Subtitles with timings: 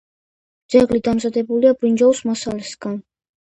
[0.75, 3.01] ძეგლი დამზადებულია ბრინჯაოს მასალისაგან.